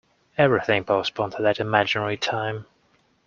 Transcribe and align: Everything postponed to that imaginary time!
Everything 0.35 0.83
postponed 0.83 1.33
to 1.33 1.43
that 1.43 1.59
imaginary 1.59 2.17
time! 2.17 2.65